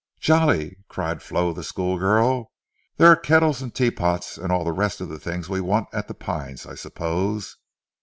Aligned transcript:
"Jolly!" 0.19 0.79
cried 0.89 1.21
Flo 1.21 1.53
the 1.53 1.63
schoolgirl, 1.63 2.51
"there 2.97 3.09
are 3.09 3.15
kettles 3.15 3.61
and 3.61 3.71
tea 3.71 3.91
pots 3.91 4.35
and 4.35 4.51
all 4.51 4.63
the 4.63 4.71
rest 4.71 4.99
of 4.99 5.09
the 5.09 5.19
things 5.19 5.47
we 5.47 5.61
want 5.61 5.89
at 5.93 6.07
'The 6.07 6.15
Pines' 6.15 6.65
I 6.65 6.73
suppose?" 6.73 7.57